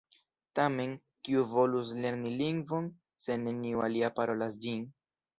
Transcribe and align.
Tamen, 0.59 0.93
kiu 1.27 1.43
volus 1.51 1.91
lerni 2.05 2.31
lingvon, 2.39 2.87
se 3.25 3.35
neniu 3.43 3.83
alia 3.89 4.09
parolas 4.21 4.57
ĝin? 4.65 4.81